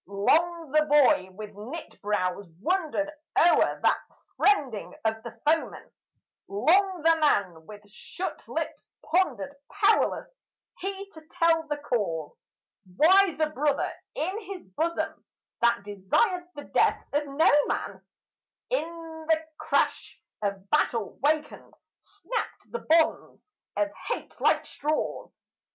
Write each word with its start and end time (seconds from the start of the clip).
Long 0.07 0.71
the 0.71 0.83
boy 0.85 1.29
with 1.31 1.53
knit 1.53 2.01
brows 2.01 2.47
wondered 2.59 3.07
o'er 3.37 3.79
that 3.83 3.99
friending 4.35 4.95
of 5.05 5.21
the 5.21 5.39
foeman; 5.45 5.91
Long 6.47 7.03
the 7.03 7.17
man 7.19 7.67
with 7.67 7.87
shut 7.87 8.47
lips 8.47 8.89
pondered; 9.05 9.55
powerless 9.71 10.25
he 10.79 11.07
to 11.11 11.21
tell 11.29 11.67
the 11.67 11.77
cause 11.77 12.35
Why 12.97 13.35
the 13.37 13.51
brother 13.51 13.93
in 14.15 14.39
his 14.41 14.63
bosom 14.69 15.23
that 15.61 15.83
desired 15.83 16.47
the 16.55 16.63
death 16.63 17.05
of 17.13 17.27
no 17.27 17.51
man, 17.67 18.03
In 18.71 19.27
the 19.29 19.45
crash 19.59 20.19
of 20.41 20.67
battle 20.71 21.19
wakened, 21.21 21.75
snapped 21.99 22.71
the 22.71 22.79
bonds 22.79 23.45
of 23.77 23.91
hate 24.07 24.41
like 24.41 24.65
straws. 24.65 25.39